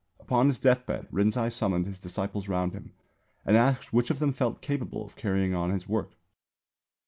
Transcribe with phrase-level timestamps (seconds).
[0.19, 2.91] Upon his deathbed Rinzai summoned his disciples round him
[3.45, 6.17] and asked which of them felt capable of carrying on his work.